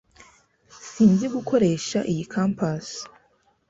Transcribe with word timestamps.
Sinzi 0.91 1.25
gukoresha 1.35 1.99
iyi 2.11 2.23
compas. 2.33 2.87